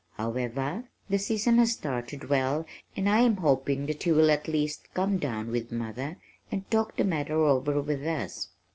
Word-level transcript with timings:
However, 0.13 0.85
the 1.11 1.19
season 1.19 1.59
has 1.59 1.73
started 1.73 2.27
well 2.27 2.65
and 2.97 3.07
I 3.07 3.19
am 3.19 3.35
hoping 3.37 3.85
that 3.85 4.01
he 4.01 4.11
will 4.11 4.31
at 4.31 4.47
least 4.47 4.91
come 4.95 5.19
down 5.19 5.51
with 5.51 5.71
mother 5.71 6.17
and 6.51 6.67
talk 6.71 6.95
the 6.97 7.03
matter 7.03 7.35
over 7.35 7.79
with 7.83 8.03
us." 8.07 8.49